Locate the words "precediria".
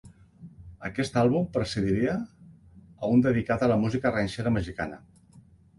1.59-2.15